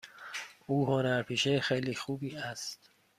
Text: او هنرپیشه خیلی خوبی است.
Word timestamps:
او 0.67 0.85
هنرپیشه 0.85 1.59
خیلی 1.59 1.95
خوبی 1.95 2.35
است. 2.37 2.89